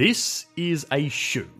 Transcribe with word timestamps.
This 0.00 0.46
is 0.56 0.86
a 0.92 1.10
shoe. 1.10 1.50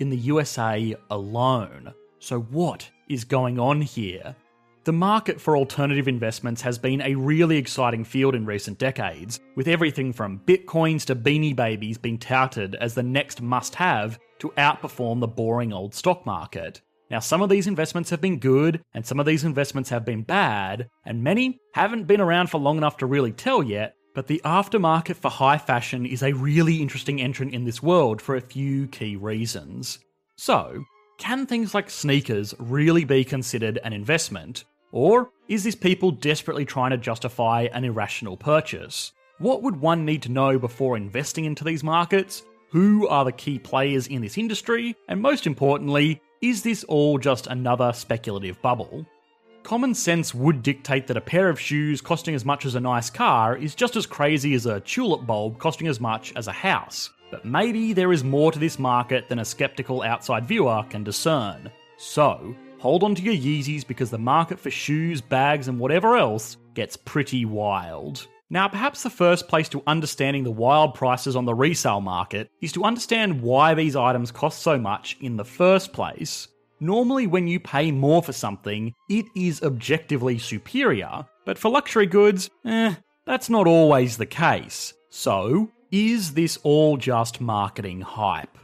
in 0.00 0.10
the 0.10 0.16
USA 0.16 0.96
alone. 1.08 1.94
So, 2.18 2.40
what 2.40 2.90
is 3.08 3.22
going 3.22 3.60
on 3.60 3.80
here? 3.80 4.34
The 4.84 4.92
market 4.92 5.40
for 5.40 5.56
alternative 5.56 6.08
investments 6.08 6.60
has 6.62 6.76
been 6.76 7.02
a 7.02 7.14
really 7.14 7.56
exciting 7.56 8.02
field 8.02 8.34
in 8.34 8.44
recent 8.44 8.78
decades, 8.78 9.38
with 9.54 9.68
everything 9.68 10.12
from 10.12 10.40
bitcoins 10.40 11.04
to 11.04 11.14
beanie 11.14 11.54
babies 11.54 11.98
being 11.98 12.18
touted 12.18 12.74
as 12.74 12.92
the 12.92 13.02
next 13.04 13.40
must 13.40 13.76
have 13.76 14.18
to 14.40 14.48
outperform 14.58 15.20
the 15.20 15.28
boring 15.28 15.72
old 15.72 15.94
stock 15.94 16.26
market. 16.26 16.80
Now, 17.12 17.20
some 17.20 17.42
of 17.42 17.48
these 17.48 17.68
investments 17.68 18.10
have 18.10 18.20
been 18.20 18.40
good, 18.40 18.82
and 18.92 19.06
some 19.06 19.20
of 19.20 19.26
these 19.26 19.44
investments 19.44 19.88
have 19.90 20.04
been 20.04 20.22
bad, 20.22 20.88
and 21.04 21.22
many 21.22 21.60
haven't 21.74 22.08
been 22.08 22.20
around 22.20 22.48
for 22.48 22.58
long 22.58 22.76
enough 22.76 22.96
to 22.96 23.06
really 23.06 23.30
tell 23.30 23.62
yet. 23.62 23.94
But 24.16 24.26
the 24.26 24.42
aftermarket 24.44 25.14
for 25.14 25.30
high 25.30 25.58
fashion 25.58 26.04
is 26.04 26.24
a 26.24 26.32
really 26.32 26.82
interesting 26.82 27.20
entrant 27.20 27.54
in 27.54 27.64
this 27.64 27.84
world 27.84 28.20
for 28.20 28.34
a 28.34 28.40
few 28.40 28.88
key 28.88 29.14
reasons. 29.14 30.00
So, 30.34 30.82
can 31.18 31.46
things 31.46 31.72
like 31.72 31.88
sneakers 31.88 32.52
really 32.58 33.04
be 33.04 33.22
considered 33.22 33.78
an 33.84 33.92
investment? 33.92 34.64
Or 34.92 35.30
is 35.48 35.64
this 35.64 35.74
people 35.74 36.10
desperately 36.10 36.66
trying 36.66 36.90
to 36.90 36.98
justify 36.98 37.68
an 37.72 37.84
irrational 37.84 38.36
purchase? 38.36 39.12
What 39.38 39.62
would 39.62 39.76
one 39.76 40.04
need 40.04 40.22
to 40.22 40.30
know 40.30 40.58
before 40.58 40.96
investing 40.96 41.46
into 41.46 41.64
these 41.64 41.82
markets? 41.82 42.44
Who 42.70 43.08
are 43.08 43.24
the 43.24 43.32
key 43.32 43.58
players 43.58 44.06
in 44.06 44.20
this 44.20 44.38
industry? 44.38 44.94
And 45.08 45.20
most 45.20 45.46
importantly, 45.46 46.20
is 46.42 46.62
this 46.62 46.84
all 46.84 47.18
just 47.18 47.46
another 47.46 47.92
speculative 47.92 48.60
bubble? 48.62 49.06
Common 49.62 49.94
sense 49.94 50.34
would 50.34 50.62
dictate 50.62 51.06
that 51.06 51.16
a 51.16 51.20
pair 51.20 51.48
of 51.48 51.60
shoes 51.60 52.00
costing 52.00 52.34
as 52.34 52.44
much 52.44 52.66
as 52.66 52.74
a 52.74 52.80
nice 52.80 53.08
car 53.08 53.56
is 53.56 53.74
just 53.74 53.96
as 53.96 54.06
crazy 54.06 54.54
as 54.54 54.66
a 54.66 54.80
tulip 54.80 55.26
bulb 55.26 55.58
costing 55.58 55.86
as 55.86 56.00
much 56.00 56.32
as 56.36 56.48
a 56.48 56.52
house. 56.52 57.10
But 57.30 57.44
maybe 57.44 57.92
there 57.92 58.12
is 58.12 58.24
more 58.24 58.52
to 58.52 58.58
this 58.58 58.78
market 58.78 59.28
than 59.28 59.38
a 59.38 59.44
skeptical 59.44 60.02
outside 60.02 60.46
viewer 60.46 60.84
can 60.90 61.04
discern. 61.04 61.70
So, 61.96 62.54
hold 62.82 63.04
on 63.04 63.14
to 63.14 63.22
your 63.22 63.34
Yeezys 63.34 63.86
because 63.86 64.10
the 64.10 64.18
market 64.18 64.58
for 64.58 64.68
shoes, 64.68 65.20
bags, 65.20 65.68
and 65.68 65.78
whatever 65.78 66.16
else 66.16 66.56
gets 66.74 66.96
pretty 66.96 67.44
wild. 67.44 68.26
Now, 68.50 68.66
perhaps 68.66 69.04
the 69.04 69.08
first 69.08 69.46
place 69.46 69.68
to 69.68 69.84
understanding 69.86 70.42
the 70.42 70.50
wild 70.50 70.94
prices 70.94 71.36
on 71.36 71.44
the 71.44 71.54
resale 71.54 72.00
market 72.00 72.50
is 72.60 72.72
to 72.72 72.82
understand 72.82 73.40
why 73.40 73.74
these 73.74 73.94
items 73.94 74.32
cost 74.32 74.62
so 74.62 74.78
much 74.78 75.16
in 75.20 75.36
the 75.36 75.44
first 75.44 75.92
place. 75.92 76.48
Normally, 76.80 77.28
when 77.28 77.46
you 77.46 77.60
pay 77.60 77.92
more 77.92 78.20
for 78.20 78.32
something, 78.32 78.92
it 79.08 79.26
is 79.36 79.62
objectively 79.62 80.38
superior, 80.38 81.24
but 81.46 81.58
for 81.58 81.70
luxury 81.70 82.06
goods, 82.06 82.50
eh, 82.64 82.96
that's 83.24 83.48
not 83.48 83.68
always 83.68 84.16
the 84.16 84.26
case. 84.26 84.92
So, 85.08 85.70
is 85.92 86.34
this 86.34 86.58
all 86.64 86.96
just 86.96 87.40
marketing 87.40 88.00
hype? 88.00 88.58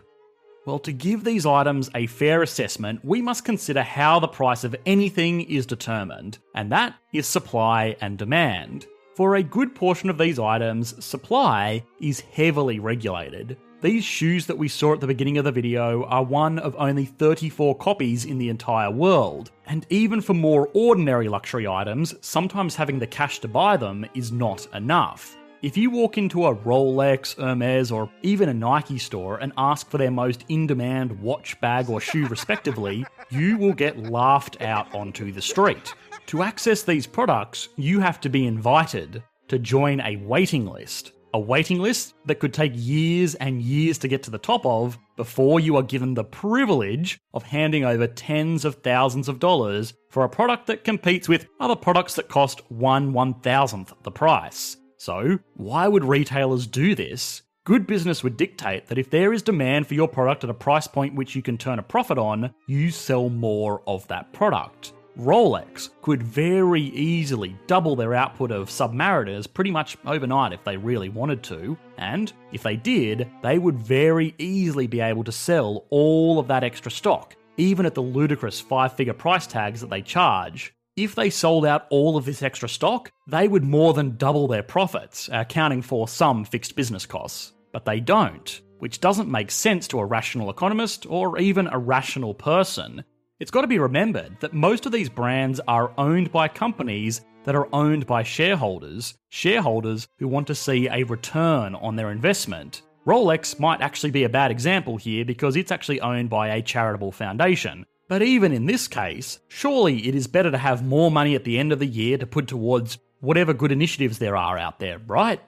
Well, 0.69 0.79
to 0.81 0.93
give 0.93 1.25
these 1.25 1.47
items 1.47 1.89
a 1.95 2.07
fair 2.09 2.43
assessment, 2.43 3.03
we 3.03 3.23
must 3.23 3.43
consider 3.43 3.83
how 3.83 4.21
the 4.21 4.29
price 4.29 4.65
of 4.65 4.77
anything 4.85 5.41
is 5.41 5.65
determined, 5.65 6.37
and 6.55 6.71
that 6.71 6.95
is 7.15 7.27
supply 7.27 7.97
and 8.03 8.19
demand. 8.19 8.87
For 9.17 9.37
a 9.37 9.43
good 9.43 9.75
portion 9.75 10.11
of 10.11 10.19
these 10.19 10.39
items, 10.39 11.03
supply 11.03 11.83
is 12.03 12.21
heavily 12.21 12.81
regulated. 12.81 13.57
These 13.81 14.05
shoes 14.05 14.45
that 14.45 14.59
we 14.59 14.69
saw 14.69 14.93
at 14.93 15.01
the 15.01 15.07
beginning 15.07 15.39
of 15.39 15.47
the 15.47 15.53
video 15.53 16.05
are 16.05 16.23
one 16.23 16.59
of 16.59 16.77
only 16.79 17.07
34 17.07 17.79
copies 17.79 18.27
in 18.27 18.37
the 18.37 18.51
entire 18.51 18.91
world, 18.91 19.51
and 19.69 19.87
even 19.89 20.21
for 20.21 20.35
more 20.35 20.69
ordinary 20.75 21.31
luxury 21.31 21.67
items, 21.67 22.15
sometimes 22.21 22.77
having 22.77 22.99
the 22.99 23.07
cash 23.07 23.39
to 23.39 23.49
buy 23.49 23.79
them 23.79 24.05
is 24.15 24.31
not 24.31 24.67
enough. 24.75 25.38
If 25.61 25.77
you 25.77 25.91
walk 25.91 26.19
into 26.19 26.47
a 26.47 26.55
Rolex, 26.55 27.37
Hermes, 27.37 27.91
or 27.91 28.09
even 28.23 28.49
a 28.49 28.55
Nike 28.55 28.97
store 28.97 29.39
and 29.39 29.53
ask 29.59 29.91
for 29.91 29.99
their 29.99 30.13
most 30.13 30.45
in 30.49 30.69
demand 30.69 31.21
watch, 31.21 31.61
bag, 31.61 31.91
or 31.91 32.01
shoe, 32.01 32.27
respectively, 32.31 33.05
you 33.31 33.59
will 33.59 33.73
get 33.73 33.99
laughed 34.05 34.63
out 34.63 34.95
onto 34.95 35.33
the 35.33 35.43
street. 35.43 35.93
To 36.27 36.45
access 36.45 36.85
these 36.85 37.09
products, 37.09 37.71
you 37.75 37.99
have 37.99 38.21
to 38.21 38.29
be 38.29 38.47
invited 38.47 39.21
to 39.49 39.59
join 39.59 40.01
a 40.03 40.15
waiting 40.19 40.65
list. 40.65 41.11
A 41.35 41.41
waiting 41.41 41.81
list 41.81 42.15
that 42.27 42.39
could 42.39 42.55
take 42.55 42.73
years 42.77 43.35
and 43.35 43.61
years 43.61 43.99
to 43.99 44.09
get 44.09 44.23
to 44.23 44.31
the 44.31 44.39
top 44.39 44.65
of 44.65 44.97
before 45.17 45.59
you 45.59 45.75
are 45.77 45.83
given 45.83 46.15
the 46.15 46.23
privilege 46.23 47.19
of 47.35 47.43
handing 47.43 47.85
over 47.85 48.07
tens 48.07 48.65
of 48.65 48.77
thousands 48.77 49.29
of 49.29 49.41
dollars 49.41 49.93
for 50.09 50.23
a 50.23 50.29
product 50.29 50.69
that 50.69 50.85
competes 50.85 51.29
with 51.29 51.49
other 51.59 51.77
products 51.77 52.15
that 52.15 52.29
cost 52.29 52.63
one 52.71 53.13
one 53.13 53.35
thousandth 53.41 53.93
the 54.05 54.11
price. 54.13 54.77
So, 54.99 55.39
why 55.55 55.89
would 55.89 56.05
retailers 56.05 56.67
do 56.67 56.95
this? 56.95 57.43
Good 57.65 57.87
business 57.87 58.25
would 58.25 58.37
dictate 58.37 58.87
that 58.87 58.99
if 58.99 59.11
there 59.11 59.33
is 59.33 59.43
demand 59.43 59.87
for 59.87 59.95
your 59.95 60.09
product 60.09 60.43
at 60.43 60.51
a 60.51 60.55
price 60.55 60.87
point 60.87 61.15
which 61.15 61.37
you 61.37 61.43
can 61.43 61.57
turn 61.57 61.79
a 61.79 61.83
profit 61.83 62.19
on, 62.19 62.53
you 62.67 62.91
sell 62.91 63.29
more 63.29 63.83
of 63.87 64.07
that 64.09 64.33
product. 64.33 64.93
Rolex 65.19 65.91
could 66.03 66.23
very 66.23 66.83
easily 66.83 67.57
double 67.67 67.95
their 67.95 68.15
output 68.15 68.51
of 68.51 68.71
Submariners 68.71 69.53
pretty 69.53 69.71
much 69.71 69.97
overnight 70.07 70.53
if 70.53 70.63
they 70.65 70.77
really 70.77 71.09
wanted 71.09 71.43
to, 71.45 71.77
and 71.97 72.33
if 72.53 72.63
they 72.63 72.77
did, 72.77 73.29
they 73.43 73.59
would 73.59 73.79
very 73.79 74.35
easily 74.39 74.87
be 74.87 75.01
able 75.01 75.25
to 75.25 75.33
sell 75.33 75.87
all 75.91 76.39
of 76.39 76.49
that 76.49 76.65
extra 76.65 76.91
stock, 76.91 77.37
even 77.57 77.85
at 77.85 77.95
the 77.95 78.03
ludicrous 78.03 78.61
five 78.61 78.95
figure 78.95 79.13
price 79.13 79.47
tags 79.47 79.81
that 79.81 79.91
they 79.91 80.03
charge. 80.03 80.73
If 80.99 81.15
they 81.15 81.31
sold 81.31 81.65
out 81.65 81.87
all 81.91 82.17
of 82.17 82.25
this 82.25 82.43
extra 82.43 82.69
stock, 82.69 83.13
they 83.29 83.47
would 83.47 83.63
more 83.63 83.95
than 83.95 84.17
double 84.17 84.49
their 84.49 84.65
profits, 84.65 85.29
uh, 85.29 85.43
accounting 85.43 85.81
for 85.81 86.09
some 86.09 86.45
fixed 86.45 86.75
business 86.75 87.07
costs. 87.07 87.53
But 87.73 87.85
they 87.85 88.01
don't, 88.01 88.61
which 88.81 88.99
doesn't 88.99 89.31
make 89.31 89.53
sense 89.53 89.87
to 89.89 90.01
a 90.01 90.05
rational 90.05 90.51
economist 90.51 91.07
or 91.09 91.39
even 91.39 91.69
a 91.69 91.79
rational 91.79 92.35
person. 92.35 93.05
It's 93.39 93.53
got 93.53 93.61
to 93.61 93.69
be 93.69 93.79
remembered 93.79 94.41
that 94.41 94.55
most 94.55 94.87
of 94.87 94.93
these 94.93 95.09
brands 95.09 95.61
are 95.69 95.93
owned 95.97 96.33
by 96.33 96.49
companies 96.49 97.21
that 97.45 97.55
are 97.55 97.73
owned 97.73 98.05
by 98.05 98.25
shareholders, 98.25 99.15
shareholders 99.29 100.09
who 100.19 100.27
want 100.27 100.49
to 100.49 100.55
see 100.57 100.89
a 100.89 101.05
return 101.05 101.77
on 101.77 101.95
their 101.95 102.11
investment. 102.11 102.83
Rolex 103.07 103.61
might 103.61 103.83
actually 103.83 104.11
be 104.11 104.25
a 104.25 104.29
bad 104.29 104.51
example 104.51 104.97
here 104.97 105.25
because 105.25 105.55
it's 105.55 105.71
actually 105.71 106.01
owned 106.01 106.29
by 106.29 106.49
a 106.49 106.61
charitable 106.61 107.13
foundation, 107.13 107.87
but 108.09 108.23
even 108.23 108.53
in 108.53 108.67
this 108.67 108.89
case, 108.89 109.39
surely 109.49 110.09
it 110.09 110.15
is 110.15 110.27
better 110.27 110.51
to 110.51 110.59
have 110.59 110.85
more 110.85 111.11
money 111.11 111.35
at 111.35 111.45
the 111.45 111.59
end 111.59 111.73
of 111.73 111.79
the 111.79 111.87
year 111.87 112.17
to 112.19 112.27
put 112.27 112.49
towards 112.49 112.99
whatever 113.21 113.53
good 113.53 113.71
initiatives 113.71 114.19
there 114.19 114.37
are 114.37 114.59
out 114.59 114.79
there, 114.79 114.99
right? 115.07 115.41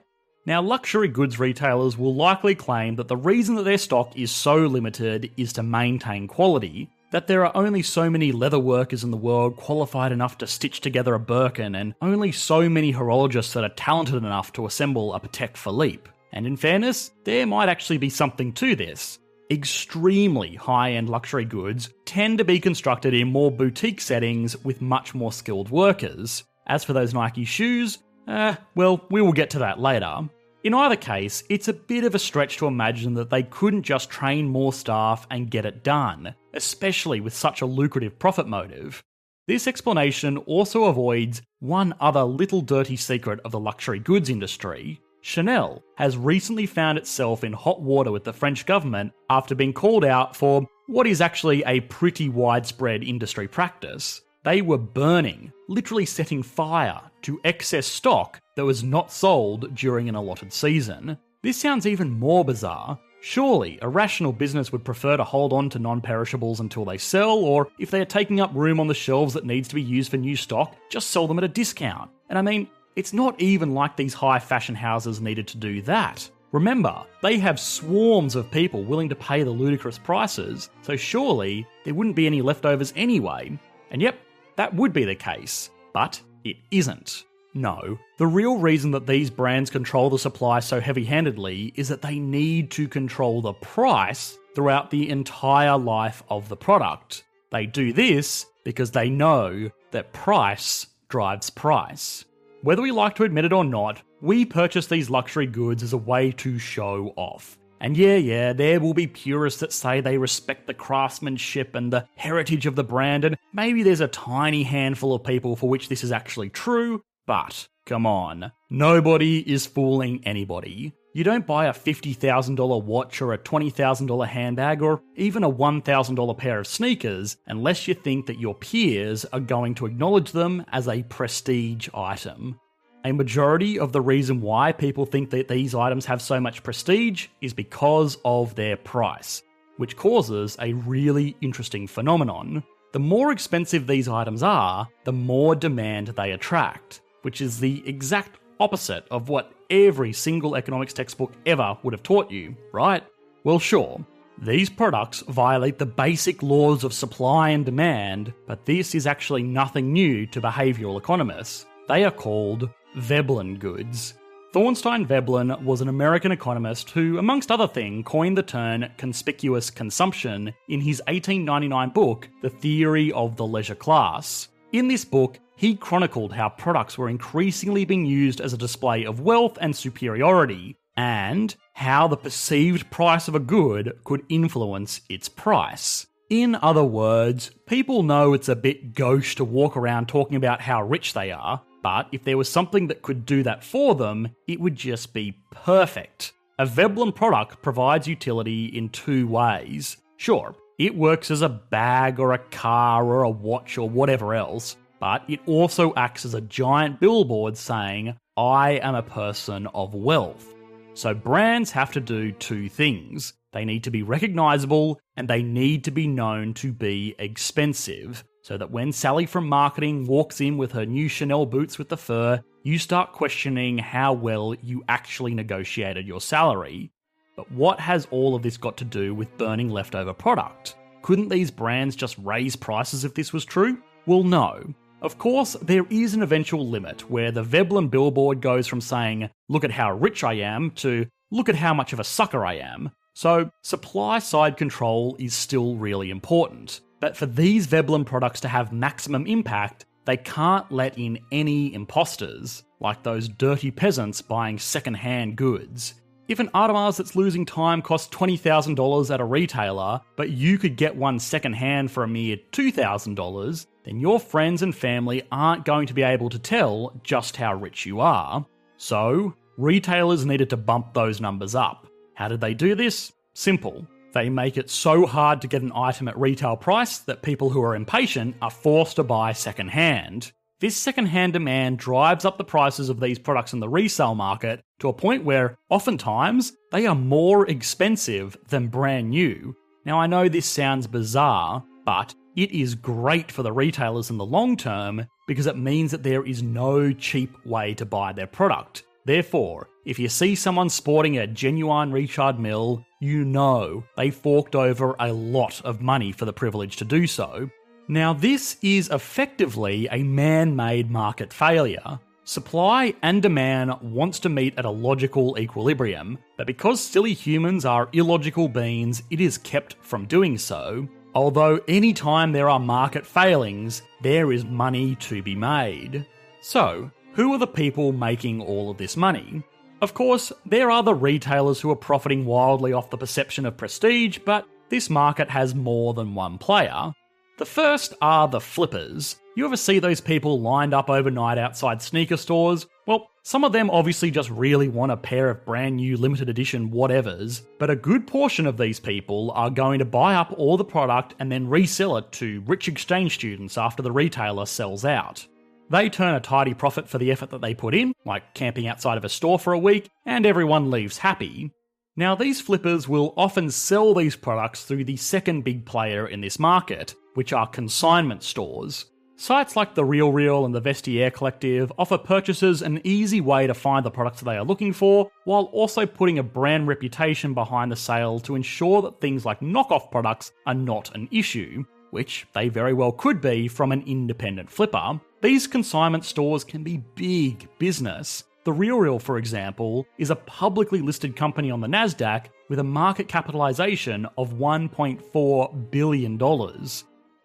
Now, 0.45 0.61
luxury 0.61 1.07
goods 1.07 1.39
retailers 1.39 1.97
will 1.97 2.15
likely 2.15 2.55
claim 2.55 2.95
that 2.95 3.07
the 3.07 3.17
reason 3.17 3.55
that 3.55 3.63
their 3.63 3.77
stock 3.77 4.17
is 4.17 4.31
so 4.31 4.57
limited 4.57 5.31
is 5.37 5.53
to 5.53 5.63
maintain 5.63 6.27
quality, 6.27 6.89
that 7.11 7.27
there 7.27 7.45
are 7.45 7.55
only 7.55 7.83
so 7.83 8.09
many 8.09 8.31
leather 8.31 8.59
workers 8.59 9.03
in 9.03 9.11
the 9.11 9.17
world 9.17 9.55
qualified 9.55 10.11
enough 10.11 10.37
to 10.39 10.47
stitch 10.47 10.81
together 10.81 11.13
a 11.13 11.19
Birkin, 11.19 11.75
and 11.75 11.93
only 12.01 12.31
so 12.31 12.69
many 12.69 12.93
horologists 12.93 13.53
that 13.53 13.63
are 13.63 13.69
talented 13.69 14.15
enough 14.15 14.51
to 14.53 14.65
assemble 14.65 15.13
a 15.13 15.19
Patek 15.19 15.57
Philippe. 15.57 16.09
And 16.31 16.47
in 16.47 16.57
fairness, 16.57 17.11
there 17.23 17.45
might 17.45 17.69
actually 17.69 17.97
be 17.97 18.09
something 18.09 18.53
to 18.53 18.75
this 18.75 19.19
extremely 19.51 20.55
high 20.55 20.93
end 20.93 21.09
luxury 21.09 21.45
goods 21.45 21.89
tend 22.05 22.37
to 22.37 22.45
be 22.45 22.59
constructed 22.59 23.13
in 23.13 23.27
more 23.27 23.51
boutique 23.51 23.99
settings 23.99 24.57
with 24.63 24.81
much 24.81 25.13
more 25.13 25.33
skilled 25.33 25.69
workers. 25.69 26.43
As 26.67 26.83
for 26.83 26.93
those 26.93 27.13
Nike 27.13 27.43
shoes, 27.43 27.99
uh, 28.27 28.55
well, 28.75 29.05
we 29.11 29.21
will 29.21 29.33
get 29.33 29.49
to 29.51 29.59
that 29.59 29.79
later. 29.79 30.29
In 30.63 30.73
either 30.73 30.95
case, 30.95 31.43
it's 31.49 31.67
a 31.67 31.73
bit 31.73 32.03
of 32.03 32.15
a 32.15 32.19
stretch 32.19 32.57
to 32.57 32.67
imagine 32.67 33.15
that 33.15 33.29
they 33.29 33.43
couldn't 33.43 33.81
just 33.83 34.09
train 34.09 34.47
more 34.47 34.71
staff 34.71 35.27
and 35.31 35.49
get 35.49 35.65
it 35.65 35.83
done, 35.83 36.35
especially 36.53 37.19
with 37.19 37.33
such 37.33 37.61
a 37.61 37.65
lucrative 37.65 38.17
profit 38.19 38.47
motive. 38.47 39.03
This 39.47 39.67
explanation 39.67 40.37
also 40.37 40.85
avoids 40.85 41.41
one 41.59 41.95
other 41.99 42.23
little 42.23 42.61
dirty 42.61 42.95
secret 42.95 43.39
of 43.43 43.51
the 43.51 43.59
luxury 43.59 43.99
goods 43.99 44.29
industry. 44.29 45.01
Chanel 45.21 45.83
has 45.95 46.17
recently 46.17 46.65
found 46.65 46.97
itself 46.97 47.43
in 47.43 47.53
hot 47.53 47.81
water 47.81 48.11
with 48.11 48.23
the 48.23 48.33
French 48.33 48.65
government 48.65 49.13
after 49.29 49.55
being 49.55 49.73
called 49.73 50.03
out 50.03 50.35
for 50.35 50.67
what 50.87 51.07
is 51.07 51.21
actually 51.21 51.63
a 51.65 51.79
pretty 51.81 52.27
widespread 52.27 53.03
industry 53.03 53.47
practice. 53.47 54.21
They 54.43 54.61
were 54.61 54.79
burning, 54.79 55.53
literally 55.69 56.05
setting 56.05 56.41
fire 56.41 56.99
to 57.21 57.39
excess 57.43 57.85
stock 57.85 58.39
that 58.55 58.65
was 58.65 58.83
not 58.83 59.11
sold 59.11 59.75
during 59.75 60.09
an 60.09 60.15
allotted 60.15 60.51
season. 60.51 61.17
This 61.43 61.57
sounds 61.57 61.85
even 61.85 62.09
more 62.09 62.43
bizarre. 62.43 62.99
Surely, 63.21 63.77
a 63.83 63.87
rational 63.87 64.31
business 64.31 64.71
would 64.71 64.83
prefer 64.83 65.15
to 65.15 65.23
hold 65.23 65.53
on 65.53 65.69
to 65.69 65.79
non 65.79 66.01
perishables 66.01 66.59
until 66.59 66.85
they 66.85 66.97
sell, 66.97 67.37
or 67.37 67.67
if 67.77 67.91
they 67.91 68.01
are 68.01 68.05
taking 68.05 68.41
up 68.41 68.51
room 68.55 68.79
on 68.79 68.87
the 68.87 68.95
shelves 68.95 69.35
that 69.35 69.45
needs 69.45 69.67
to 69.67 69.75
be 69.75 69.81
used 69.81 70.09
for 70.09 70.17
new 70.17 70.35
stock, 70.35 70.75
just 70.89 71.11
sell 71.11 71.27
them 71.27 71.37
at 71.37 71.43
a 71.43 71.47
discount. 71.47 72.09
And 72.29 72.39
I 72.39 72.41
mean, 72.41 72.67
it's 72.95 73.13
not 73.13 73.39
even 73.41 73.73
like 73.73 73.95
these 73.95 74.13
high 74.13 74.39
fashion 74.39 74.75
houses 74.75 75.21
needed 75.21 75.47
to 75.47 75.57
do 75.57 75.81
that. 75.83 76.29
Remember, 76.51 77.05
they 77.21 77.37
have 77.39 77.59
swarms 77.59 78.35
of 78.35 78.51
people 78.51 78.83
willing 78.83 79.07
to 79.09 79.15
pay 79.15 79.43
the 79.43 79.49
ludicrous 79.49 79.97
prices, 79.97 80.69
so 80.81 80.97
surely 80.97 81.65
there 81.85 81.93
wouldn't 81.93 82.15
be 82.15 82.25
any 82.25 82.41
leftovers 82.41 82.91
anyway. 82.95 83.57
And 83.89 84.01
yep, 84.01 84.19
that 84.57 84.73
would 84.73 84.91
be 84.91 85.05
the 85.05 85.15
case, 85.15 85.69
but 85.93 86.21
it 86.43 86.57
isn't. 86.71 87.23
No, 87.53 87.97
the 88.17 88.27
real 88.27 88.57
reason 88.57 88.91
that 88.91 89.07
these 89.07 89.29
brands 89.29 89.69
control 89.69 90.09
the 90.09 90.19
supply 90.19 90.59
so 90.59 90.79
heavy 90.79 91.03
handedly 91.05 91.73
is 91.75 91.89
that 91.89 92.01
they 92.01 92.19
need 92.19 92.71
to 92.71 92.87
control 92.87 93.41
the 93.41 93.53
price 93.53 94.37
throughout 94.55 94.89
the 94.89 95.09
entire 95.09 95.77
life 95.77 96.23
of 96.29 96.49
the 96.49 96.55
product. 96.57 97.23
They 97.49 97.65
do 97.65 97.93
this 97.93 98.45
because 98.63 98.91
they 98.91 99.09
know 99.09 99.69
that 99.91 100.13
price 100.13 100.87
drives 101.09 101.49
price. 101.49 102.23
Whether 102.63 102.83
we 102.83 102.91
like 102.91 103.15
to 103.15 103.23
admit 103.23 103.45
it 103.45 103.53
or 103.53 103.65
not, 103.65 104.03
we 104.21 104.45
purchase 104.45 104.85
these 104.85 105.09
luxury 105.09 105.47
goods 105.47 105.81
as 105.81 105.93
a 105.93 105.97
way 105.97 106.31
to 106.33 106.59
show 106.59 107.11
off. 107.15 107.57
And 107.79 107.97
yeah, 107.97 108.17
yeah, 108.17 108.53
there 108.53 108.79
will 108.79 108.93
be 108.93 109.07
purists 109.07 109.61
that 109.61 109.73
say 109.73 109.99
they 109.99 110.19
respect 110.19 110.67
the 110.67 110.73
craftsmanship 110.75 111.73
and 111.73 111.91
the 111.91 112.05
heritage 112.15 112.67
of 112.67 112.75
the 112.75 112.83
brand, 112.83 113.25
and 113.25 113.35
maybe 113.51 113.81
there's 113.81 114.01
a 114.01 114.07
tiny 114.07 114.61
handful 114.61 115.15
of 115.15 115.23
people 115.23 115.55
for 115.55 115.67
which 115.67 115.89
this 115.89 116.03
is 116.03 116.11
actually 116.11 116.49
true, 116.49 117.01
but 117.25 117.67
come 117.87 118.05
on, 118.05 118.51
nobody 118.69 119.39
is 119.51 119.65
fooling 119.65 120.21
anybody. 120.23 120.93
You 121.13 121.25
don't 121.25 121.45
buy 121.45 121.65
a 121.65 121.73
$50,000 121.73 122.83
watch 122.83 123.21
or 123.21 123.33
a 123.33 123.37
$20,000 123.37 124.27
handbag 124.27 124.81
or 124.81 125.01
even 125.17 125.43
a 125.43 125.51
$1,000 125.51 126.37
pair 126.37 126.59
of 126.59 126.67
sneakers 126.67 127.35
unless 127.47 127.85
you 127.85 127.93
think 127.93 128.27
that 128.27 128.39
your 128.39 128.55
peers 128.55 129.25
are 129.25 129.41
going 129.41 129.75
to 129.75 129.87
acknowledge 129.87 130.31
them 130.31 130.65
as 130.71 130.87
a 130.87 131.03
prestige 131.03 131.89
item. 131.93 132.57
A 133.03 133.11
majority 133.11 133.77
of 133.77 133.91
the 133.91 133.99
reason 133.99 134.39
why 134.39 134.71
people 134.71 135.05
think 135.05 135.31
that 135.31 135.49
these 135.49 135.75
items 135.75 136.05
have 136.05 136.21
so 136.21 136.39
much 136.39 136.63
prestige 136.63 137.27
is 137.41 137.53
because 137.53 138.17
of 138.23 138.55
their 138.55 138.77
price, 138.77 139.43
which 139.75 139.97
causes 139.97 140.55
a 140.61 140.71
really 140.73 141.35
interesting 141.41 141.87
phenomenon. 141.87 142.63
The 142.93 142.99
more 142.99 143.33
expensive 143.33 143.85
these 143.85 144.07
items 144.07 144.43
are, 144.43 144.87
the 145.03 145.11
more 145.11 145.55
demand 145.55 146.07
they 146.07 146.31
attract, 146.31 147.01
which 147.23 147.41
is 147.41 147.59
the 147.59 147.83
exact 147.85 148.40
opposite 148.61 149.05
of 149.11 149.27
what 149.27 149.51
every 149.69 150.13
single 150.13 150.55
economics 150.55 150.93
textbook 150.93 151.33
ever 151.45 151.77
would 151.83 151.93
have 151.93 152.03
taught 152.03 152.31
you, 152.31 152.55
right? 152.71 153.03
Well, 153.43 153.59
sure, 153.59 154.05
these 154.37 154.69
products 154.69 155.21
violate 155.21 155.77
the 155.77 155.85
basic 155.85 156.41
laws 156.41 156.83
of 156.83 156.93
supply 156.93 157.49
and 157.49 157.65
demand, 157.65 158.33
but 158.47 158.65
this 158.65 158.95
is 158.95 159.07
actually 159.07 159.43
nothing 159.43 159.91
new 159.91 160.25
to 160.27 160.41
behavioural 160.41 160.97
economists. 160.97 161.65
They 161.87 162.05
are 162.05 162.11
called 162.11 162.69
Veblen 162.95 163.57
goods. 163.57 164.13
Thorstein 164.53 165.05
Veblen 165.05 165.63
was 165.63 165.79
an 165.81 165.87
American 165.87 166.31
economist 166.31 166.89
who, 166.89 167.19
amongst 167.19 167.51
other 167.51 167.67
things, 167.67 168.03
coined 168.05 168.37
the 168.37 168.43
term 168.43 168.85
conspicuous 168.97 169.69
consumption 169.69 170.53
in 170.67 170.81
his 170.81 170.99
1899 171.07 171.89
book, 171.91 172.27
The 172.41 172.49
Theory 172.49 173.13
of 173.13 173.37
the 173.37 173.45
Leisure 173.47 173.75
Class. 173.75 174.49
In 174.73 174.87
this 174.87 175.05
book, 175.05 175.39
he 175.61 175.75
chronicled 175.75 176.33
how 176.33 176.49
products 176.49 176.97
were 176.97 177.07
increasingly 177.07 177.85
being 177.85 178.03
used 178.03 178.41
as 178.41 178.51
a 178.51 178.57
display 178.57 179.03
of 179.03 179.19
wealth 179.19 179.59
and 179.61 179.75
superiority, 179.75 180.75
and 180.97 181.55
how 181.73 182.07
the 182.07 182.17
perceived 182.17 182.89
price 182.89 183.27
of 183.27 183.35
a 183.35 183.39
good 183.39 183.93
could 184.03 184.25
influence 184.27 185.01
its 185.07 185.29
price. 185.29 186.07
In 186.31 186.55
other 186.55 186.83
words, 186.83 187.51
people 187.67 188.01
know 188.01 188.33
it's 188.33 188.49
a 188.49 188.55
bit 188.55 188.95
gauche 188.95 189.35
to 189.35 189.45
walk 189.45 189.77
around 189.77 190.07
talking 190.07 190.35
about 190.35 190.61
how 190.61 190.81
rich 190.81 191.13
they 191.13 191.31
are, 191.31 191.61
but 191.83 192.07
if 192.11 192.23
there 192.23 192.39
was 192.39 192.49
something 192.49 192.87
that 192.87 193.03
could 193.03 193.23
do 193.23 193.43
that 193.43 193.63
for 193.63 193.93
them, 193.93 194.29
it 194.47 194.59
would 194.59 194.75
just 194.75 195.13
be 195.13 195.37
perfect. 195.51 196.33
A 196.57 196.65
Veblen 196.65 197.11
product 197.11 197.61
provides 197.61 198.07
utility 198.07 198.65
in 198.65 198.89
two 198.89 199.27
ways. 199.27 199.97
Sure, 200.17 200.55
it 200.79 200.95
works 200.95 201.29
as 201.29 201.43
a 201.43 201.49
bag 201.49 202.19
or 202.19 202.33
a 202.33 202.39
car 202.39 203.05
or 203.05 203.21
a 203.21 203.29
watch 203.29 203.77
or 203.77 203.87
whatever 203.87 204.33
else, 204.33 204.75
but 205.01 205.23
it 205.27 205.39
also 205.47 205.93
acts 205.95 206.23
as 206.25 206.35
a 206.35 206.41
giant 206.41 206.99
billboard 206.99 207.57
saying, 207.57 208.15
I 208.37 208.73
am 208.73 208.95
a 208.95 209.03
person 209.03 209.67
of 209.73 209.95
wealth. 209.95 210.53
So 210.93 211.13
brands 211.15 211.71
have 211.71 211.91
to 211.93 211.99
do 211.99 212.31
two 212.31 212.69
things. 212.69 213.33
They 213.51 213.65
need 213.65 213.83
to 213.85 213.91
be 213.91 214.03
recognizable 214.03 214.99
and 215.17 215.27
they 215.27 215.41
need 215.41 215.83
to 215.85 215.91
be 215.91 216.07
known 216.07 216.53
to 216.55 216.71
be 216.71 217.15
expensive 217.17 218.23
so 218.43 218.57
that 218.57 218.71
when 218.71 218.91
Sally 218.91 219.25
from 219.25 219.49
marketing 219.49 220.05
walks 220.05 220.39
in 220.39 220.57
with 220.57 220.71
her 220.73 220.85
new 220.85 221.07
Chanel 221.07 221.47
boots 221.47 221.79
with 221.79 221.89
the 221.89 221.97
fur, 221.97 222.39
you 222.63 222.77
start 222.77 223.11
questioning 223.11 223.79
how 223.79 224.13
well 224.13 224.55
you 224.61 224.83
actually 224.87 225.33
negotiated 225.33 226.07
your 226.07 226.21
salary. 226.21 226.91
But 227.35 227.51
what 227.51 227.79
has 227.79 228.07
all 228.11 228.35
of 228.35 228.43
this 228.43 228.57
got 228.57 228.77
to 228.77 228.85
do 228.85 229.15
with 229.15 229.37
burning 229.37 229.69
leftover 229.69 230.13
product? 230.13 230.75
Couldn't 231.01 231.29
these 231.29 231.49
brands 231.49 231.95
just 231.95 232.17
raise 232.19 232.55
prices 232.55 233.03
if 233.03 233.15
this 233.15 233.33
was 233.33 233.45
true? 233.45 233.81
Well, 234.05 234.23
no. 234.23 234.73
Of 235.01 235.17
course, 235.17 235.57
there 235.63 235.85
is 235.89 236.13
an 236.13 236.21
eventual 236.21 236.67
limit 236.67 237.09
where 237.09 237.31
the 237.31 237.41
Veblen 237.41 237.87
billboard 237.87 238.39
goes 238.39 238.67
from 238.67 238.81
saying, 238.81 239.31
look 239.49 239.63
at 239.63 239.71
how 239.71 239.93
rich 239.93 240.23
I 240.23 240.33
am, 240.33 240.69
to 240.71 241.07
look 241.31 241.49
at 241.49 241.55
how 241.55 241.73
much 241.73 241.91
of 241.91 241.99
a 241.99 242.03
sucker 242.03 242.45
I 242.45 242.55
am. 242.55 242.91
So, 243.15 243.49
supply 243.63 244.19
side 244.19 244.57
control 244.57 245.15
is 245.17 245.33
still 245.33 245.75
really 245.75 246.11
important. 246.11 246.81
But 246.99 247.17
for 247.17 247.25
these 247.25 247.65
Veblen 247.65 248.05
products 248.05 248.41
to 248.41 248.47
have 248.47 248.71
maximum 248.71 249.25
impact, 249.25 249.85
they 250.05 250.17
can't 250.17 250.71
let 250.71 250.99
in 250.99 251.17
any 251.31 251.73
imposters, 251.73 252.63
like 252.79 253.01
those 253.01 253.27
dirty 253.27 253.71
peasants 253.71 254.21
buying 254.21 254.59
second-hand 254.59 255.35
goods. 255.35 255.95
If 256.27 256.39
an 256.39 256.49
Audemars 256.49 256.97
that's 256.97 257.15
losing 257.15 257.45
time 257.45 257.81
costs 257.81 258.15
$20,000 258.15 259.13
at 259.13 259.19
a 259.19 259.25
retailer, 259.25 259.99
but 260.15 260.29
you 260.29 260.59
could 260.59 260.77
get 260.77 260.95
one 260.95 261.19
second-hand 261.19 261.91
for 261.91 262.03
a 262.03 262.07
mere 262.07 262.37
$2,000, 262.51 263.65
then 263.83 263.99
your 263.99 264.19
friends 264.19 264.61
and 264.61 264.75
family 264.75 265.23
aren't 265.31 265.65
going 265.65 265.87
to 265.87 265.93
be 265.93 266.03
able 266.03 266.29
to 266.29 266.39
tell 266.39 266.99
just 267.03 267.37
how 267.37 267.55
rich 267.55 267.85
you 267.85 267.99
are. 267.99 268.45
So, 268.77 269.33
retailers 269.57 270.25
needed 270.25 270.49
to 270.51 270.57
bump 270.57 270.93
those 270.93 271.21
numbers 271.21 271.55
up. 271.55 271.87
How 272.15 272.27
did 272.27 272.41
they 272.41 272.53
do 272.53 272.75
this? 272.75 273.11
Simple. 273.33 273.87
They 274.13 274.29
make 274.29 274.57
it 274.57 274.69
so 274.69 275.05
hard 275.05 275.41
to 275.41 275.47
get 275.47 275.61
an 275.61 275.71
item 275.73 276.07
at 276.07 276.19
retail 276.19 276.57
price 276.57 276.99
that 276.99 277.21
people 277.21 277.49
who 277.49 277.61
are 277.61 277.75
impatient 277.75 278.35
are 278.41 278.51
forced 278.51 278.97
to 278.97 279.03
buy 279.03 279.31
secondhand. 279.31 280.31
This 280.59 280.77
secondhand 280.77 281.33
demand 281.33 281.79
drives 281.79 282.23
up 282.23 282.37
the 282.37 282.43
prices 282.43 282.89
of 282.89 282.99
these 282.99 283.17
products 283.17 283.53
in 283.53 283.59
the 283.59 283.69
resale 283.69 284.13
market 284.13 284.61
to 284.79 284.89
a 284.89 284.93
point 284.93 285.23
where, 285.23 285.57
oftentimes, 285.69 286.53
they 286.71 286.85
are 286.85 286.93
more 286.93 287.49
expensive 287.49 288.37
than 288.49 288.67
brand 288.67 289.09
new. 289.09 289.55
Now, 289.85 289.99
I 289.99 290.05
know 290.05 290.29
this 290.29 290.45
sounds 290.45 290.85
bizarre, 290.85 291.63
but 291.83 292.13
it 292.35 292.51
is 292.51 292.75
great 292.75 293.31
for 293.31 293.43
the 293.43 293.51
retailers 293.51 294.09
in 294.09 294.17
the 294.17 294.25
long 294.25 294.55
term 294.57 295.05
because 295.27 295.47
it 295.47 295.57
means 295.57 295.91
that 295.91 296.03
there 296.03 296.25
is 296.25 296.43
no 296.43 296.91
cheap 296.93 297.33
way 297.45 297.73
to 297.75 297.85
buy 297.85 298.13
their 298.13 298.27
product. 298.27 298.83
Therefore, 299.05 299.67
if 299.85 299.97
you 299.97 300.09
see 300.09 300.35
someone 300.35 300.69
sporting 300.69 301.17
a 301.17 301.27
genuine 301.27 301.91
Richard 301.91 302.39
Mille, 302.39 302.85
you 302.99 303.25
know 303.25 303.83
they 303.97 304.11
forked 304.11 304.55
over 304.55 304.95
a 304.99 305.11
lot 305.11 305.61
of 305.65 305.81
money 305.81 306.11
for 306.11 306.25
the 306.25 306.33
privilege 306.33 306.77
to 306.77 306.85
do 306.85 307.07
so. 307.07 307.49
Now, 307.87 308.13
this 308.13 308.57
is 308.61 308.89
effectively 308.89 309.87
a 309.91 310.03
man 310.03 310.55
made 310.55 310.91
market 310.91 311.33
failure. 311.33 311.99
Supply 312.23 312.93
and 313.01 313.21
demand 313.21 313.73
wants 313.81 314.19
to 314.19 314.29
meet 314.29 314.57
at 314.57 314.65
a 314.65 314.69
logical 314.69 315.37
equilibrium, 315.39 316.19
but 316.37 316.45
because 316.45 316.79
silly 316.79 317.13
humans 317.13 317.65
are 317.65 317.89
illogical 317.93 318.47
beings, 318.47 319.01
it 319.09 319.19
is 319.19 319.39
kept 319.39 319.75
from 319.81 320.05
doing 320.05 320.37
so. 320.37 320.87
Although, 321.13 321.59
anytime 321.67 322.31
there 322.31 322.49
are 322.49 322.59
market 322.59 323.05
failings, 323.05 323.81
there 324.01 324.31
is 324.31 324.45
money 324.45 324.95
to 324.95 325.21
be 325.21 325.35
made. 325.35 326.05
So, 326.41 326.89
who 327.13 327.33
are 327.33 327.37
the 327.37 327.47
people 327.47 327.91
making 327.91 328.41
all 328.41 328.69
of 328.69 328.77
this 328.77 328.95
money? 328.95 329.43
Of 329.81 329.93
course, 329.93 330.31
there 330.45 330.71
are 330.71 330.83
the 330.83 330.93
retailers 330.93 331.59
who 331.59 331.69
are 331.71 331.75
profiting 331.75 332.25
wildly 332.25 332.71
off 332.71 332.89
the 332.89 332.97
perception 332.97 333.45
of 333.45 333.57
prestige, 333.57 334.19
but 334.25 334.47
this 334.69 334.89
market 334.89 335.29
has 335.29 335.53
more 335.53 335.93
than 335.93 336.15
one 336.15 336.37
player. 336.37 336.93
The 337.41 337.45
first 337.45 337.95
are 338.03 338.27
the 338.27 338.39
flippers. 338.39 339.19
You 339.35 339.45
ever 339.45 339.57
see 339.57 339.79
those 339.79 339.99
people 339.99 340.39
lined 340.39 340.75
up 340.75 340.91
overnight 340.91 341.39
outside 341.39 341.81
sneaker 341.81 342.15
stores? 342.15 342.67
Well, 342.85 343.09
some 343.23 343.43
of 343.43 343.51
them 343.51 343.71
obviously 343.71 344.11
just 344.11 344.29
really 344.29 344.67
want 344.67 344.91
a 344.91 344.97
pair 344.97 345.27
of 345.27 345.43
brand 345.43 345.77
new 345.77 345.97
limited 345.97 346.29
edition 346.29 346.69
whatevers, 346.69 347.41
but 347.57 347.71
a 347.71 347.75
good 347.75 348.05
portion 348.05 348.45
of 348.45 348.57
these 348.57 348.79
people 348.79 349.31
are 349.31 349.49
going 349.49 349.79
to 349.79 349.85
buy 349.85 350.13
up 350.13 350.35
all 350.37 350.55
the 350.55 350.63
product 350.63 351.15
and 351.17 351.31
then 351.31 351.47
resell 351.47 351.97
it 351.97 352.11
to 352.11 352.43
rich 352.45 352.67
exchange 352.67 353.15
students 353.15 353.57
after 353.57 353.81
the 353.81 353.91
retailer 353.91 354.45
sells 354.45 354.85
out. 354.85 355.25
They 355.67 355.89
turn 355.89 356.13
a 356.13 356.19
tidy 356.19 356.53
profit 356.53 356.87
for 356.87 356.99
the 356.99 357.11
effort 357.11 357.31
that 357.31 357.41
they 357.41 357.55
put 357.55 357.73
in, 357.73 357.93
like 358.05 358.35
camping 358.35 358.67
outside 358.67 358.99
of 358.99 359.03
a 359.03 359.09
store 359.09 359.39
for 359.39 359.53
a 359.53 359.57
week, 359.57 359.89
and 360.05 360.27
everyone 360.27 360.69
leaves 360.69 360.99
happy. 360.99 361.51
Now, 361.95 362.13
these 362.13 362.39
flippers 362.39 362.87
will 362.87 363.15
often 363.17 363.49
sell 363.49 363.95
these 363.95 364.15
products 364.15 364.63
through 364.63 364.85
the 364.85 364.97
second 364.97 365.41
big 365.43 365.65
player 365.65 366.07
in 366.07 366.21
this 366.21 366.37
market, 366.37 366.93
which 367.13 367.33
are 367.33 367.47
consignment 367.47 368.23
stores. 368.23 368.85
Sites 369.21 369.55
like 369.55 369.75
the 369.75 369.83
RealReal 369.83 370.45
and 370.45 370.55
the 370.55 370.61
Vestiaire 370.61 371.13
Collective 371.13 371.71
offer 371.77 371.97
purchasers 371.97 372.63
an 372.63 372.81
easy 372.83 373.21
way 373.21 373.45
to 373.45 373.53
find 373.53 373.85
the 373.85 373.91
products 373.91 374.21
they 374.21 374.35
are 374.35 374.43
looking 374.43 374.73
for, 374.73 375.11
while 375.25 375.43
also 375.53 375.85
putting 375.85 376.17
a 376.17 376.23
brand 376.23 376.67
reputation 376.67 377.35
behind 377.35 377.71
the 377.71 377.75
sale 377.75 378.19
to 378.21 378.35
ensure 378.35 378.81
that 378.81 378.99
things 378.99 379.23
like 379.23 379.39
knockoff 379.41 379.91
products 379.91 380.31
are 380.47 380.55
not 380.55 380.95
an 380.95 381.07
issue, 381.11 381.63
which 381.91 382.25
they 382.33 382.49
very 382.49 382.73
well 382.73 382.91
could 382.91 383.21
be 383.21 383.47
from 383.47 383.71
an 383.71 383.83
independent 383.85 384.49
flipper, 384.49 384.99
these 385.21 385.45
consignment 385.45 386.03
stores 386.03 386.43
can 386.43 386.63
be 386.63 386.83
big 386.95 387.47
business. 387.59 388.23
The 388.43 388.51
RealReal, 388.51 388.99
for 388.99 389.19
example, 389.19 389.85
is 389.99 390.09
a 390.09 390.15
publicly 390.15 390.81
listed 390.81 391.15
company 391.15 391.51
on 391.51 391.61
the 391.61 391.67
NASDAQ 391.67 392.25
with 392.49 392.57
a 392.57 392.63
market 392.63 393.07
capitalization 393.07 394.07
of 394.17 394.33
$1.4 394.33 395.71
billion. 395.71 396.17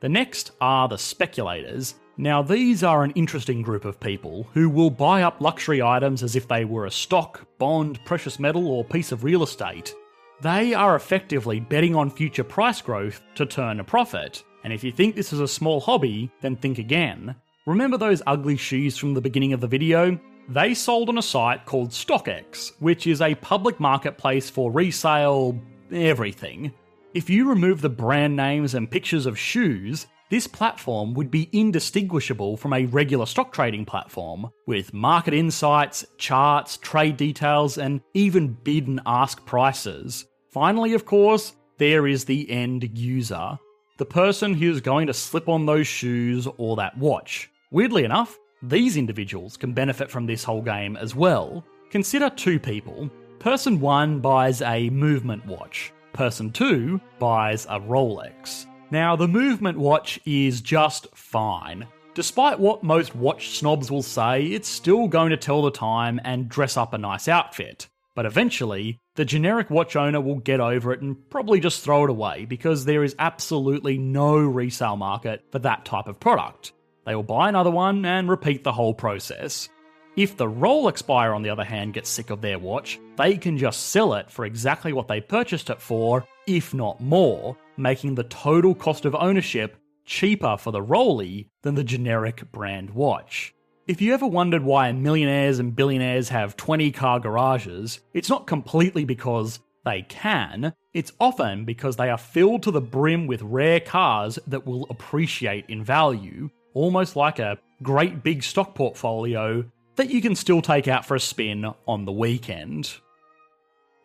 The 0.00 0.08
next 0.10 0.52
are 0.60 0.88
the 0.88 0.98
speculators. 0.98 1.94
Now, 2.18 2.42
these 2.42 2.82
are 2.82 3.02
an 3.02 3.12
interesting 3.12 3.62
group 3.62 3.86
of 3.86 3.98
people 3.98 4.46
who 4.52 4.68
will 4.68 4.90
buy 4.90 5.22
up 5.22 5.40
luxury 5.40 5.80
items 5.80 6.22
as 6.22 6.36
if 6.36 6.46
they 6.46 6.66
were 6.66 6.84
a 6.84 6.90
stock, 6.90 7.46
bond, 7.58 7.98
precious 8.04 8.38
metal, 8.38 8.68
or 8.68 8.84
piece 8.84 9.10
of 9.10 9.24
real 9.24 9.42
estate. 9.42 9.94
They 10.42 10.74
are 10.74 10.96
effectively 10.96 11.60
betting 11.60 11.96
on 11.96 12.10
future 12.10 12.44
price 12.44 12.82
growth 12.82 13.22
to 13.36 13.46
turn 13.46 13.80
a 13.80 13.84
profit. 13.84 14.44
And 14.64 14.72
if 14.72 14.84
you 14.84 14.92
think 14.92 15.14
this 15.14 15.32
is 15.32 15.40
a 15.40 15.48
small 15.48 15.80
hobby, 15.80 16.30
then 16.42 16.56
think 16.56 16.78
again. 16.78 17.34
Remember 17.66 17.96
those 17.96 18.22
ugly 18.26 18.58
shoes 18.58 18.98
from 18.98 19.14
the 19.14 19.20
beginning 19.22 19.54
of 19.54 19.62
the 19.62 19.66
video? 19.66 20.20
They 20.50 20.74
sold 20.74 21.08
on 21.08 21.16
a 21.16 21.22
site 21.22 21.64
called 21.64 21.90
StockX, 21.90 22.72
which 22.80 23.06
is 23.06 23.22
a 23.22 23.34
public 23.36 23.80
marketplace 23.80 24.50
for 24.50 24.70
resale 24.70 25.58
everything. 25.90 26.72
If 27.14 27.30
you 27.30 27.48
remove 27.48 27.80
the 27.80 27.88
brand 27.88 28.36
names 28.36 28.74
and 28.74 28.90
pictures 28.90 29.26
of 29.26 29.38
shoes, 29.38 30.06
this 30.28 30.46
platform 30.46 31.14
would 31.14 31.30
be 31.30 31.48
indistinguishable 31.52 32.56
from 32.56 32.72
a 32.72 32.86
regular 32.86 33.26
stock 33.26 33.52
trading 33.52 33.84
platform, 33.84 34.50
with 34.66 34.92
market 34.92 35.32
insights, 35.32 36.04
charts, 36.18 36.76
trade 36.78 37.16
details, 37.16 37.78
and 37.78 38.00
even 38.12 38.56
bid 38.64 38.88
and 38.88 39.00
ask 39.06 39.44
prices. 39.46 40.26
Finally, 40.50 40.94
of 40.94 41.04
course, 41.04 41.54
there 41.78 42.06
is 42.06 42.24
the 42.24 42.50
end 42.50 42.98
user, 42.98 43.58
the 43.98 44.04
person 44.04 44.52
who's 44.52 44.80
going 44.80 45.06
to 45.06 45.14
slip 45.14 45.48
on 45.48 45.64
those 45.64 45.86
shoes 45.86 46.48
or 46.58 46.76
that 46.76 46.98
watch. 46.98 47.48
Weirdly 47.70 48.04
enough, 48.04 48.36
these 48.62 48.96
individuals 48.96 49.56
can 49.56 49.72
benefit 49.72 50.10
from 50.10 50.26
this 50.26 50.42
whole 50.42 50.62
game 50.62 50.96
as 50.96 51.14
well. 51.14 51.64
Consider 51.90 52.30
two 52.30 52.58
people. 52.58 53.08
Person 53.38 53.78
1 53.78 54.20
buys 54.20 54.60
a 54.62 54.90
movement 54.90 55.46
watch, 55.46 55.92
person 56.16 56.50
2 56.50 57.00
buys 57.18 57.66
a 57.66 57.78
Rolex. 57.78 58.66
Now, 58.90 59.16
the 59.16 59.28
movement 59.28 59.78
watch 59.78 60.18
is 60.24 60.60
just 60.60 61.06
fine. 61.14 61.86
Despite 62.14 62.58
what 62.58 62.82
most 62.82 63.14
watch 63.14 63.58
snobs 63.58 63.90
will 63.90 64.02
say, 64.02 64.46
it's 64.46 64.68
still 64.68 65.06
going 65.06 65.30
to 65.30 65.36
tell 65.36 65.62
the 65.62 65.70
time 65.70 66.20
and 66.24 66.48
dress 66.48 66.76
up 66.76 66.94
a 66.94 66.98
nice 66.98 67.28
outfit. 67.28 67.88
But 68.14 68.24
eventually, 68.24 68.98
the 69.16 69.26
generic 69.26 69.68
watch 69.68 69.96
owner 69.96 70.20
will 70.20 70.36
get 70.36 70.60
over 70.60 70.92
it 70.92 71.02
and 71.02 71.28
probably 71.28 71.60
just 71.60 71.84
throw 71.84 72.04
it 72.04 72.10
away 72.10 72.46
because 72.46 72.84
there 72.84 73.04
is 73.04 73.14
absolutely 73.18 73.98
no 73.98 74.36
resale 74.38 74.96
market 74.96 75.44
for 75.52 75.58
that 75.58 75.84
type 75.84 76.06
of 76.06 76.18
product. 76.18 76.72
They 77.04 77.14
will 77.14 77.22
buy 77.22 77.50
another 77.50 77.70
one 77.70 78.04
and 78.06 78.28
repeat 78.28 78.64
the 78.64 78.72
whole 78.72 78.94
process. 78.94 79.68
If 80.16 80.38
the 80.38 80.46
Rolex 80.46 81.06
buyer, 81.06 81.34
on 81.34 81.42
the 81.42 81.50
other 81.50 81.62
hand, 81.62 81.92
gets 81.92 82.08
sick 82.08 82.30
of 82.30 82.40
their 82.40 82.58
watch, 82.58 82.98
they 83.18 83.36
can 83.36 83.58
just 83.58 83.88
sell 83.88 84.14
it 84.14 84.30
for 84.30 84.46
exactly 84.46 84.94
what 84.94 85.08
they 85.08 85.20
purchased 85.20 85.68
it 85.68 85.78
for, 85.78 86.24
if 86.46 86.72
not 86.72 87.02
more, 87.02 87.54
making 87.76 88.14
the 88.14 88.24
total 88.24 88.74
cost 88.74 89.04
of 89.04 89.14
ownership 89.14 89.76
cheaper 90.06 90.56
for 90.56 90.70
the 90.70 90.80
Rolly 90.80 91.50
than 91.60 91.74
the 91.74 91.84
generic 91.84 92.50
brand 92.50 92.88
watch. 92.88 93.52
If 93.86 94.00
you 94.00 94.14
ever 94.14 94.26
wondered 94.26 94.62
why 94.62 94.90
millionaires 94.92 95.58
and 95.58 95.76
billionaires 95.76 96.30
have 96.30 96.56
20 96.56 96.92
car 96.92 97.20
garages, 97.20 98.00
it's 98.14 98.30
not 98.30 98.46
completely 98.46 99.04
because 99.04 99.60
they 99.84 100.00
can, 100.00 100.72
it's 100.94 101.12
often 101.20 101.66
because 101.66 101.96
they 101.96 102.08
are 102.08 102.16
filled 102.16 102.62
to 102.62 102.70
the 102.70 102.80
brim 102.80 103.26
with 103.26 103.42
rare 103.42 103.80
cars 103.80 104.38
that 104.46 104.66
will 104.66 104.86
appreciate 104.88 105.66
in 105.68 105.84
value, 105.84 106.48
almost 106.72 107.16
like 107.16 107.38
a 107.38 107.58
great 107.82 108.22
big 108.22 108.42
stock 108.42 108.74
portfolio 108.74 109.62
that 109.96 110.10
you 110.10 110.22
can 110.22 110.34
still 110.34 110.62
take 110.62 110.88
out 110.88 111.04
for 111.04 111.14
a 111.14 111.20
spin 111.20 111.66
on 111.86 112.04
the 112.04 112.12
weekend. 112.12 112.94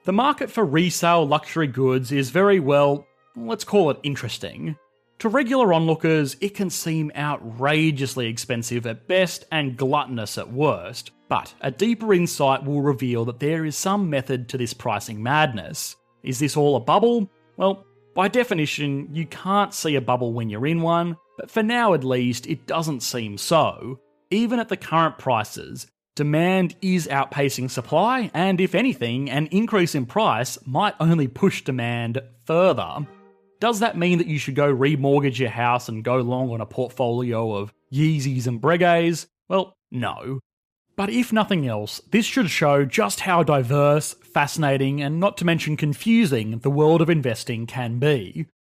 The 0.03 0.13
market 0.13 0.49
for 0.49 0.65
resale 0.65 1.27
luxury 1.27 1.67
goods 1.67 2.11
is 2.11 2.31
very 2.31 2.59
well, 2.59 3.05
let's 3.35 3.63
call 3.63 3.91
it 3.91 3.99
interesting. 4.03 4.75
To 5.19 5.29
regular 5.29 5.71
onlookers, 5.71 6.35
it 6.41 6.55
can 6.55 6.71
seem 6.71 7.11
outrageously 7.15 8.27
expensive 8.27 8.87
at 8.87 9.07
best 9.07 9.45
and 9.51 9.77
gluttonous 9.77 10.39
at 10.39 10.51
worst, 10.51 11.11
but 11.29 11.53
a 11.61 11.69
deeper 11.69 12.15
insight 12.15 12.65
will 12.65 12.81
reveal 12.81 13.25
that 13.25 13.39
there 13.39 13.63
is 13.63 13.75
some 13.75 14.09
method 14.09 14.49
to 14.49 14.57
this 14.57 14.73
pricing 14.73 15.21
madness. 15.21 15.95
Is 16.23 16.39
this 16.39 16.57
all 16.57 16.75
a 16.75 16.79
bubble? 16.79 17.29
Well, 17.57 17.85
by 18.15 18.27
definition, 18.27 19.09
you 19.13 19.27
can't 19.27 19.73
see 19.73 19.95
a 19.95 20.01
bubble 20.01 20.33
when 20.33 20.49
you're 20.49 20.65
in 20.65 20.81
one, 20.81 21.15
but 21.37 21.51
for 21.51 21.61
now 21.61 21.93
at 21.93 22.03
least, 22.03 22.47
it 22.47 22.65
doesn't 22.65 23.01
seem 23.01 23.37
so. 23.37 23.99
Even 24.33 24.59
at 24.61 24.69
the 24.69 24.77
current 24.77 25.17
prices, 25.17 25.87
demand 26.15 26.75
is 26.81 27.05
outpacing 27.07 27.69
supply, 27.69 28.31
and 28.33 28.61
if 28.61 28.73
anything, 28.73 29.29
an 29.29 29.47
increase 29.47 29.93
in 29.93 30.05
price 30.05 30.57
might 30.65 30.95
only 31.01 31.27
push 31.27 31.63
demand 31.63 32.21
further. 32.45 33.05
Does 33.59 33.81
that 33.81 33.97
mean 33.97 34.19
that 34.19 34.27
you 34.27 34.39
should 34.39 34.55
go 34.55 34.73
remortgage 34.73 35.37
your 35.37 35.49
house 35.49 35.89
and 35.89 36.01
go 36.01 36.17
long 36.17 36.49
on 36.49 36.61
a 36.61 36.65
portfolio 36.65 37.55
of 37.55 37.73
Yeezys 37.91 38.47
and 38.47 38.61
Breguets? 38.61 39.27
Well, 39.49 39.75
no. 39.91 40.39
But 40.95 41.09
if 41.09 41.33
nothing 41.33 41.67
else, 41.67 41.99
this 42.11 42.25
should 42.25 42.49
show 42.49 42.85
just 42.85 43.19
how 43.21 43.43
diverse, 43.43 44.13
fascinating, 44.13 45.01
and 45.01 45.19
not 45.19 45.37
to 45.37 45.45
mention 45.45 45.75
confusing 45.75 46.59
the 46.59 46.71
world 46.71 47.01
of 47.01 47.09
investing 47.09 47.67
can 47.67 47.99
be. 47.99 48.45